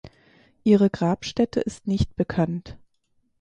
Ihre 0.63 0.89
Grabstätte 0.89 1.59
ist 1.59 1.85
nicht 1.85 2.15
bekannt. 2.15 2.75